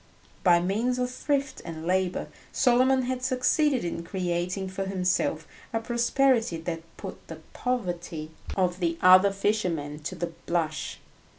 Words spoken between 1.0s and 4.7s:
thrift and labour Solomon had succeeded in creating